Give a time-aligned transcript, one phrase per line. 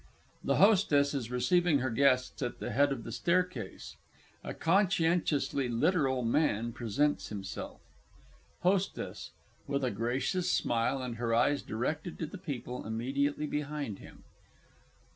[0.43, 3.97] THE HOSTESS is receiving her Guests at the head of the staircase;
[4.43, 7.81] a CONSCIENTIOUSLY LITERAL MAN presents himself.
[8.61, 9.29] HOSTESS
[9.67, 14.23] (with a gracious smile, and her eyes directed to the people immediately behind him).